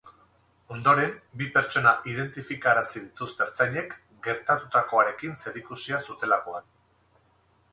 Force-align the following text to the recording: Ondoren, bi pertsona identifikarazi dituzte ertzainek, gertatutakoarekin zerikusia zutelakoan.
Ondoren, 0.75 1.11
bi 1.41 1.49
pertsona 1.57 1.91
identifikarazi 2.13 3.01
dituzte 3.03 3.47
ertzainek, 3.47 3.93
gertatutakoarekin 4.29 5.37
zerikusia 5.45 6.01
zutelakoan. 6.09 6.71